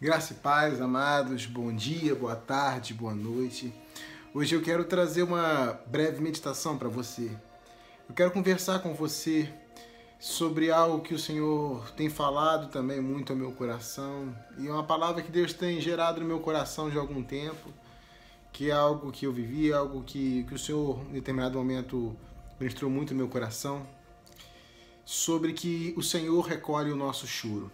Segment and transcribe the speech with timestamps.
[0.00, 3.72] Graça e paz, amados, bom dia, boa tarde, boa noite.
[4.34, 7.30] Hoje eu quero trazer uma breve meditação para você.
[8.08, 9.48] Eu quero conversar com você
[10.18, 14.82] sobre algo que o Senhor tem falado também muito ao meu coração e é uma
[14.82, 17.72] palavra que Deus tem gerado no meu coração de algum tempo,
[18.52, 22.16] que é algo que eu vivi, algo que, que o Senhor em determinado momento
[22.58, 23.86] ministrou muito no meu coração,
[25.04, 27.70] sobre que o Senhor recolhe o nosso choro.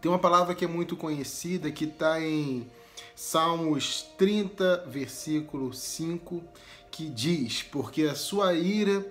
[0.00, 2.66] Tem uma palavra que é muito conhecida, que está em
[3.14, 6.42] Salmos 30, versículo 5,
[6.90, 9.06] que diz: Porque a sua ira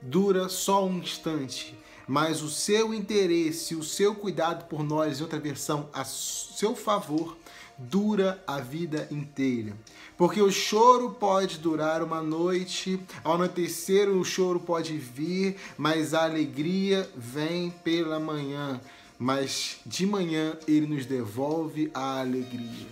[0.00, 5.38] dura só um instante, mas o seu interesse, o seu cuidado por nós, em outra
[5.38, 7.36] versão, a seu favor,
[7.78, 9.76] dura a vida inteira.
[10.16, 16.24] Porque o choro pode durar uma noite, ao anoitecer o choro pode vir, mas a
[16.24, 18.80] alegria vem pela manhã
[19.18, 22.86] mas de manhã ele nos devolve a alegria.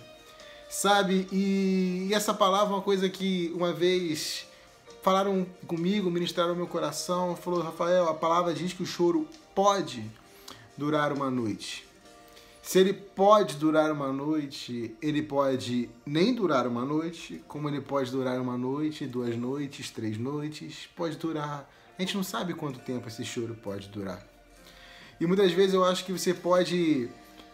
[0.69, 1.27] Sabe?
[1.31, 4.45] E, essa palavra é uma coisa que uma vez
[5.01, 10.03] falaram comigo, ministraram meu coração, falou, Rafael, a palavra diz que o choro pode
[10.77, 11.87] durar uma noite.
[12.61, 18.11] Se ele pode durar uma noite, ele pode nem durar uma noite, como ele pode
[18.11, 21.71] durar uma noite, duas noites, três noites, pode durar.
[21.97, 24.21] A gente não sabe quanto tempo esse choro pode durar.
[25.19, 27.09] E muitas vezes eu acho que você pode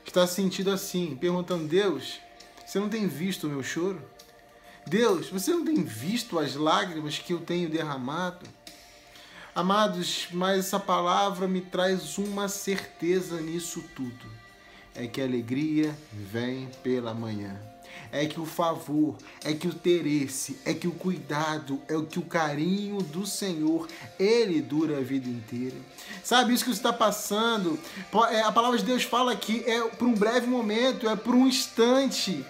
[0.05, 2.19] estar sentindo assim, perguntando: Deus,
[2.65, 4.01] você não tem visto o meu choro?
[4.85, 8.45] Deus, você não tem visto as lágrimas que eu tenho derramado?
[9.55, 14.25] Amados, mas essa palavra me traz uma certeza nisso tudo:
[14.95, 17.59] é que a alegria vem pela manhã
[18.13, 22.21] é que o favor, é que o interesse, é que o cuidado, é que o
[22.21, 23.87] carinho do Senhor,
[24.19, 25.75] ele dura a vida inteira.
[26.23, 27.77] Sabe isso que está passando?
[28.29, 31.47] É, a palavra de Deus fala que é por um breve momento, é por um
[31.47, 32.45] instante.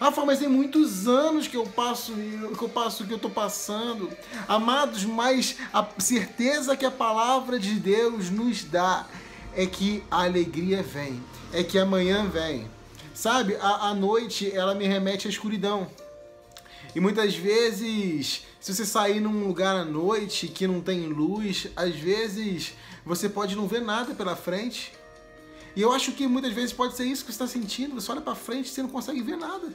[0.00, 4.10] Rafa, mas tem muitos anos que eu passo, que eu passo, que eu estou passando.
[4.48, 9.06] Amados, mas a certeza que a palavra de Deus nos dá
[9.56, 11.22] é que a alegria vem,
[11.52, 12.68] é que amanhã vem.
[13.14, 15.88] Sabe, a, a noite ela me remete à escuridão.
[16.94, 21.94] E muitas vezes, se você sair num lugar à noite que não tem luz, às
[21.94, 24.92] vezes você pode não ver nada pela frente.
[25.76, 28.00] E eu acho que muitas vezes pode ser isso que você está sentindo.
[28.00, 29.74] Você olha para frente e você não consegue ver nada.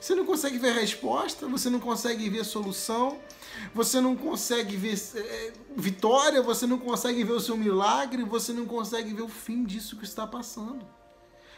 [0.00, 3.18] Você não consegue ver resposta, você não consegue ver solução,
[3.74, 8.64] você não consegue ver é, vitória, você não consegue ver o seu milagre, você não
[8.64, 10.86] consegue ver o fim disso que está passando.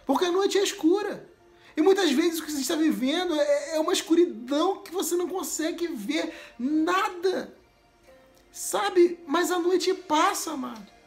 [0.07, 1.29] Porque a noite é escura.
[1.77, 5.29] E muitas vezes o que você está vivendo é, é uma escuridão que você não
[5.29, 7.55] consegue ver nada.
[8.51, 9.21] Sabe?
[9.27, 11.00] Mas a noite passa, amado.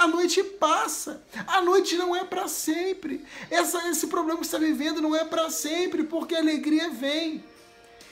[0.00, 1.20] A noite passa.
[1.46, 3.22] A noite não é para sempre.
[3.50, 7.44] Essa, esse problema que você está vivendo não é para sempre, porque a alegria vem.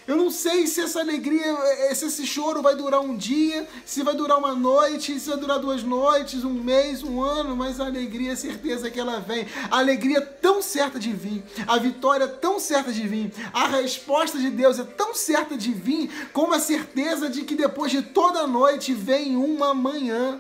[0.06, 1.56] Eu não sei se essa alegria,
[1.94, 5.58] se esse choro vai durar um dia, se vai durar uma noite, se vai durar
[5.58, 9.46] duas noites, um mês, um ano, mas a alegria, a certeza que ela vem.
[9.70, 14.50] A alegria tão certa de vir, a vitória tão certa de vir, a resposta de
[14.50, 18.92] Deus é tão certa de vir, como a certeza de que depois de toda noite
[18.92, 20.38] vem uma manhã.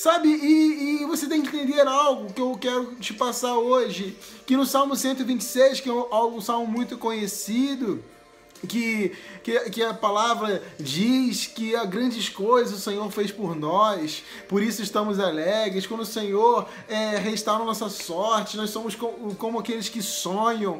[0.00, 4.16] Sabe, e, e, você tem que entender algo que eu quero te passar hoje,
[4.46, 8.02] que no Salmo 126, que é um, um salmo muito conhecido,
[8.66, 9.12] que,
[9.42, 14.62] que, que, a palavra diz que há grandes coisas o Senhor fez por nós, por
[14.62, 15.86] isso estamos alegres.
[15.86, 20.78] Quando o Senhor é, restaura nossa sorte, nós somos como, aqueles que sonham.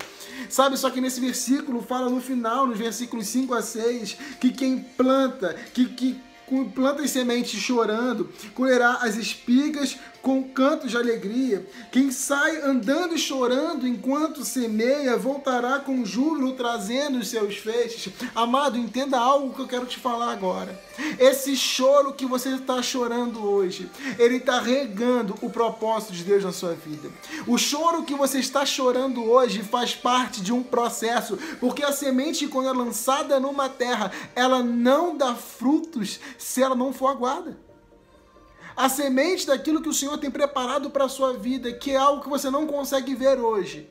[0.49, 4.79] Sabe, só que nesse versículo fala no final, nos versículos 5 a 6, que quem
[4.79, 6.30] planta, que, que
[6.73, 11.67] planta as sementes chorando, colherá as espigas com cantos de alegria.
[11.91, 18.13] Quem sai andando e chorando enquanto semeia, voltará com júbilo trazendo os seus feixes.
[18.35, 20.79] Amado, entenda algo que eu quero te falar agora.
[21.19, 26.53] Esse choro que você está chorando hoje, ele está regando o propósito de Deus na
[26.53, 27.11] sua vida.
[27.47, 32.47] O choro que você está chorando hoje faz parte de um processo, porque a semente,
[32.47, 37.57] quando é lançada numa terra, ela não dá frutos se ela não for aguada
[38.77, 42.23] a semente daquilo que o Senhor tem preparado para a sua vida, que é algo
[42.23, 43.87] que você não consegue ver hoje.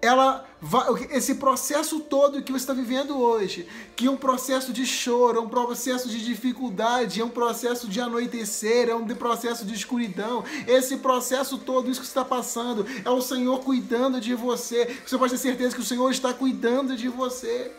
[0.00, 4.84] Ela vai, esse processo todo que você está vivendo hoje, que é um processo de
[4.84, 9.74] choro, é um processo de dificuldade, é um processo de anoitecer, é um processo de
[9.74, 10.42] escuridão.
[10.66, 14.96] Esse processo todo, isso que está passando, é o Senhor cuidando de você.
[15.06, 17.70] Você pode ter certeza que o Senhor está cuidando de você.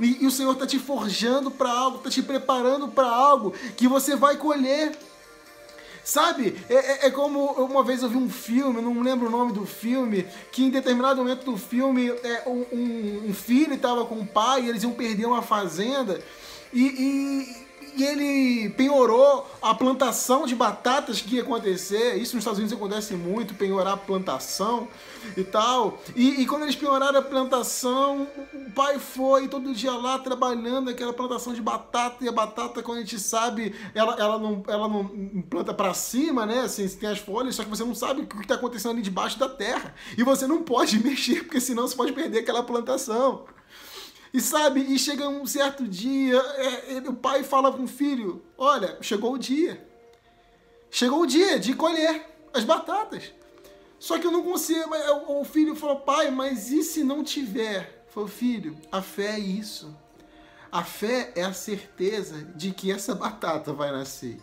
[0.00, 3.88] E, e o Senhor está te forjando para algo, está te preparando para algo que
[3.88, 4.92] você vai colher.
[6.04, 6.54] Sabe?
[6.68, 9.66] É, é, é, como uma vez eu vi um filme, não lembro o nome do
[9.66, 14.62] filme, que em determinado momento do filme é, um, um filho estava com o pai
[14.62, 16.22] e eles iam perder uma fazenda
[16.72, 17.65] e, e
[17.96, 22.16] e ele penhorou a plantação de batatas que ia acontecer.
[22.16, 24.86] Isso nos Estados Unidos acontece muito, penhorar a plantação
[25.34, 25.98] e tal.
[26.14, 31.12] E, e, quando eles penhoraram a plantação, o pai foi todo dia lá trabalhando aquela
[31.12, 32.22] plantação de batata.
[32.22, 35.06] E a batata, quando a gente sabe, ela, ela, não, ela não
[35.48, 36.60] planta para cima, né?
[36.60, 39.38] Assim, tem as folhas, só que você não sabe o que está acontecendo ali debaixo
[39.38, 39.94] da terra.
[40.18, 43.44] E você não pode mexer, porque senão você pode perder aquela plantação.
[44.36, 48.44] E sabe, e chega um certo dia, é, ele, o pai fala com o filho:
[48.58, 49.82] Olha, chegou o dia.
[50.90, 53.32] Chegou o dia de colher as batatas.
[53.98, 54.90] Só que eu não consigo.
[55.26, 58.04] O filho falou: Pai, mas e se não tiver?
[58.08, 59.96] Falou: Filho, a fé é isso.
[60.70, 64.36] A fé é a certeza de que essa batata vai nascer.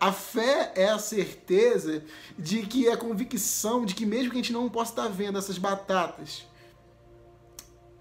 [0.00, 2.02] A fé é a certeza
[2.38, 5.36] de que é a convicção de que mesmo que a gente não possa estar vendo
[5.36, 6.46] essas batatas,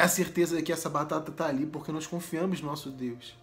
[0.06, 3.36] a certeza de que essa batata está ali porque nós confiamos no nosso Deus.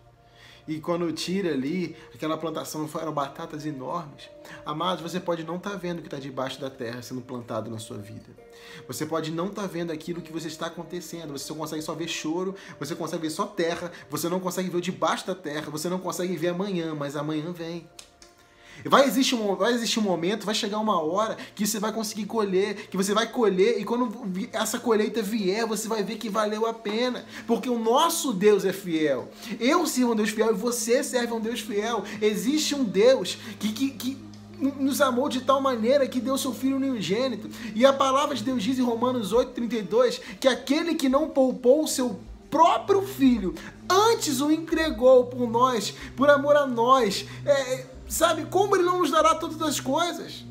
[0.67, 4.31] E quando tira ali, aquela plantação foram batatas enormes.
[4.64, 7.69] Amados, você pode não estar tá vendo o que está debaixo da terra sendo plantado
[7.69, 8.26] na sua vida.
[8.87, 11.32] Você pode não estar tá vendo aquilo que você está acontecendo.
[11.32, 14.76] Você só consegue só ver choro, você consegue ver só terra, você não consegue ver
[14.76, 17.88] o debaixo da terra, você não consegue ver amanhã, mas amanhã vem.
[18.85, 22.27] Vai existir, um, vai existir um momento, vai chegar uma hora que você vai conseguir
[22.27, 24.11] colher, que você vai colher, e quando
[24.53, 27.25] essa colheita vier, você vai ver que valeu a pena.
[27.47, 29.29] Porque o nosso Deus é fiel.
[29.61, 32.03] Eu sirvo um Deus fiel e você serve um Deus fiel.
[32.21, 34.33] Existe um Deus que, que, que
[34.79, 37.49] nos amou de tal maneira que deu seu Filho unigênito.
[37.75, 41.89] E a palavra de Deus diz em Romanos 8,32 que aquele que não poupou o
[41.89, 42.21] seu
[42.51, 43.55] próprio Filho,
[43.89, 49.11] antes o entregou por nós, por amor a nós, é, Sabe como ele não nos
[49.11, 50.44] dará todas as coisas?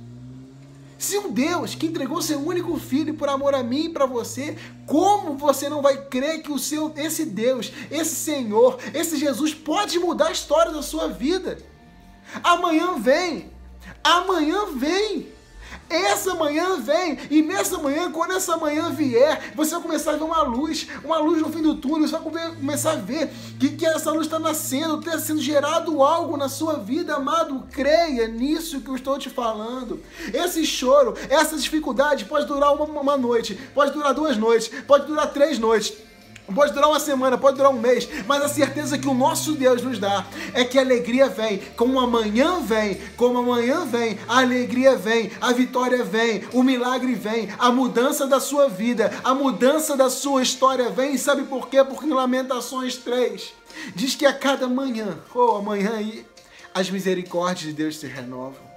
[0.98, 4.58] Se um Deus que entregou seu único filho por amor a mim e para você,
[4.88, 10.00] como você não vai crer que o seu esse Deus, esse Senhor, esse Jesus pode
[10.00, 11.60] mudar a história da sua vida?
[12.44, 13.52] Amanhã vem.
[14.04, 15.28] Amanhã vem.
[15.90, 20.24] Essa manhã vem, e nessa manhã, quando essa manhã vier, você vai começar a ver
[20.24, 22.22] uma luz, uma luz no fim do túnel, você vai
[22.56, 23.30] começar a ver
[23.60, 27.64] que, que essa luz está nascendo, está sendo gerado algo na sua vida, amado.
[27.72, 30.02] Creia nisso que eu estou te falando.
[30.34, 35.32] Esse choro, essa dificuldade pode durar uma, uma noite, pode durar duas noites, pode durar
[35.34, 35.94] três noites
[36.54, 39.82] Pode durar uma semana, pode durar um mês, mas a certeza que o nosso Deus
[39.82, 44.96] nos dá é que a alegria vem, como amanhã vem, como amanhã vem, a alegria
[44.96, 50.10] vem, a vitória vem, o milagre vem, a mudança da sua vida, a mudança da
[50.10, 51.16] sua história vem.
[51.16, 51.84] E sabe por quê?
[51.84, 53.54] Porque em Lamentações 3
[53.96, 56.26] diz que a cada manhã, ou oh, amanhã aí,
[56.74, 58.71] as misericórdias de Deus se renovam.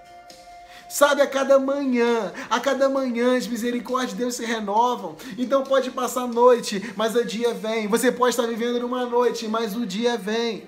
[0.94, 5.17] Sabe, a cada manhã, a cada manhã as misericórdias de Deus se renovam.
[5.37, 7.88] Então pode passar noite, mas o dia vem.
[7.88, 10.62] Você pode estar vivendo numa noite, mas o dia vem.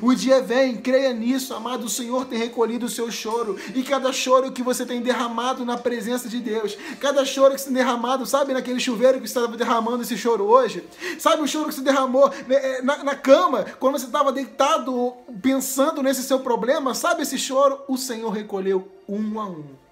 [0.00, 1.84] O dia vem, creia nisso, amado.
[1.84, 3.58] O Senhor tem recolhido o seu choro.
[3.74, 7.66] E cada choro que você tem derramado na presença de Deus, cada choro que você
[7.66, 10.84] tem derramado, sabe, naquele chuveiro que você estava derramando esse choro hoje?
[11.18, 15.12] Sabe o choro que você derramou né, é, na, na cama, quando você estava deitado
[15.42, 16.94] pensando nesse seu problema?
[16.94, 17.80] Sabe esse choro?
[17.88, 19.83] O Senhor recolheu um a um.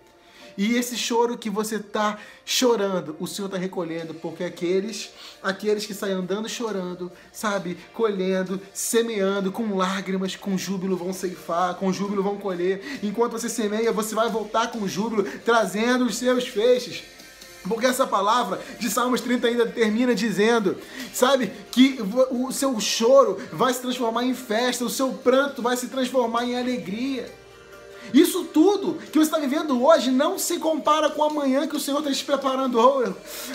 [0.57, 5.11] E esse choro que você está chorando, o Senhor está recolhendo, porque aqueles,
[5.43, 11.93] aqueles que saem andando chorando, sabe, colhendo, semeando, com lágrimas, com júbilo vão ceifar, com
[11.93, 13.01] júbilo vão colher.
[13.03, 17.03] Enquanto você semeia, você vai voltar com júbilo, trazendo os seus feixes.
[17.69, 20.77] Porque essa palavra de Salmos 30 ainda termina dizendo,
[21.13, 21.99] sabe, que
[22.31, 26.59] o seu choro vai se transformar em festa, o seu pranto vai se transformar em
[26.59, 27.42] alegria.
[28.13, 31.99] Isso tudo que você está vivendo hoje não se compara com amanhã que o Senhor
[31.99, 32.79] está te preparando.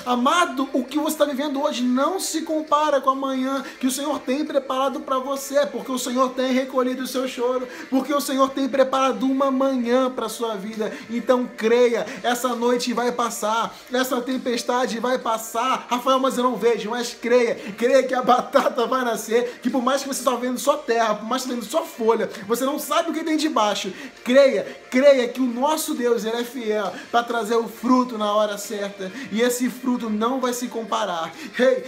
[0.06, 4.20] Amado, o que você está vivendo hoje não se compara com amanhã que o Senhor
[4.20, 8.50] tem preparado para você, porque o Senhor tem recolhido o seu choro, porque o Senhor
[8.50, 10.92] tem preparado uma manhã para a sua vida.
[11.10, 15.88] Então creia, essa noite vai passar, essa tempestade vai passar.
[15.90, 19.82] Rafael, mas eu não vejo, mas creia, creia que a batata vai nascer, que por
[19.82, 22.30] mais que você está vendo só terra, por mais que você está vendo só folha,
[22.48, 23.92] você não sabe o que tem debaixo.
[24.24, 28.32] Creia creia, creia que o nosso Deus ele é fiel para trazer o fruto na
[28.32, 31.34] hora certa e esse fruto não vai se comparar.
[31.58, 31.84] Hey,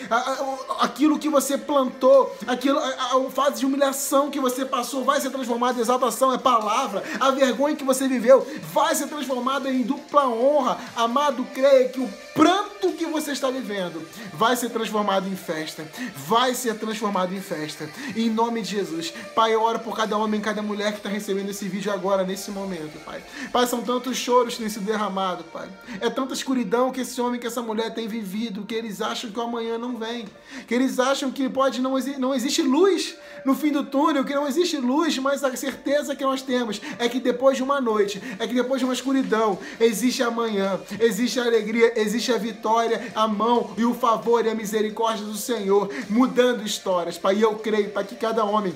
[0.80, 5.30] aquilo que você plantou, aquilo, a, a fase de humilhação que você passou vai ser
[5.30, 7.04] transformada em exaltação, é palavra.
[7.20, 10.80] A vergonha que você viveu vai ser transformada em dupla honra.
[10.96, 14.02] Amado, creia que o pranto tudo que você está vivendo
[14.34, 15.86] vai ser transformado em festa.
[16.28, 17.90] Vai ser transformado em festa.
[18.16, 19.14] Em nome de Jesus.
[19.36, 22.52] Pai, eu oro por cada homem, cada mulher que está recebendo esse vídeo agora, nesse
[22.52, 23.24] momento, Pai.
[23.52, 25.70] Pai, são tantos choros que têm sido derramados, Pai.
[26.00, 29.40] É tanta escuridão que esse homem, que essa mulher tem vivido, que eles acham que
[29.40, 30.26] o amanhã não vem.
[30.68, 34.48] Que eles acham que pode não, não existe luz no fim do túnel, que não
[34.48, 38.48] existe luz, mas a certeza que nós temos é que depois de uma noite, é
[38.48, 42.69] que depois de uma escuridão, existe amanhã, existe a alegria, existe a vitória,
[43.16, 47.36] a mão e o favor e a misericórdia do Senhor mudando histórias, Pai.
[47.38, 48.74] E eu creio, Pai, que cada homem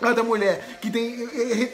[0.00, 1.26] Cada mulher que tem,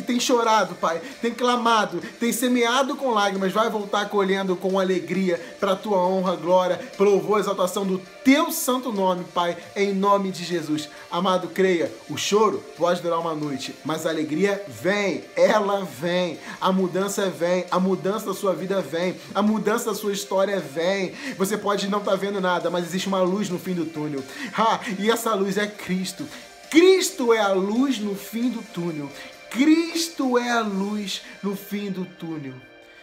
[0.07, 5.73] tem chorado, Pai, tem clamado, tem semeado com lágrimas, vai voltar colhendo com alegria para
[5.73, 10.89] a tua honra, glória, louvor, exaltação do teu santo nome, Pai, em nome de Jesus.
[11.11, 16.71] Amado, creia, o choro pode durar uma noite, mas a alegria vem, ela vem, a
[16.71, 21.13] mudança vem, a mudança da sua vida vem, a mudança da sua história vem.
[21.37, 24.23] Você pode não estar tá vendo nada, mas existe uma luz no fim do túnel.
[24.57, 26.27] Ah, e essa luz é Cristo.
[26.73, 29.11] Cristo é a luz no fim do túnel.
[29.51, 32.55] Cristo é a luz no fim do túnel.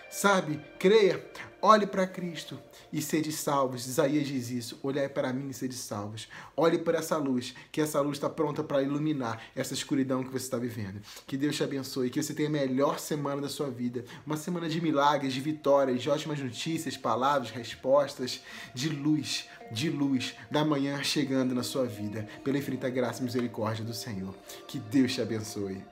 [0.10, 0.60] Sabe?
[0.80, 1.24] Creia,
[1.62, 2.60] olhe para Cristo
[2.92, 3.88] e sede salvos.
[3.88, 6.28] Isaías diz isso: olhai para mim e sede salvos.
[6.56, 10.46] Olhe para essa luz, que essa luz está pronta para iluminar essa escuridão que você
[10.46, 11.02] está vivendo.
[11.26, 14.04] Que Deus te abençoe, que você tenha a melhor semana da sua vida.
[14.26, 18.42] Uma semana de milagres, de vitórias, de ótimas notícias, palavras, respostas,
[18.74, 23.86] de luz de luz da manhã chegando na sua vida, pela infinita graça e misericórdia
[23.86, 24.36] do Senhor.
[24.68, 25.84] Que Deus te abençoe.